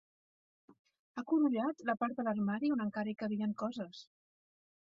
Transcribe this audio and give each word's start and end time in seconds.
Ha 1.19 1.23
curullat 1.31 1.83
la 1.91 1.95
part 2.05 2.17
de 2.21 2.25
l'armari 2.29 2.73
on 2.77 2.83
encara 2.89 3.13
hi 3.13 3.17
cabien 3.23 3.55
coses. 3.63 4.05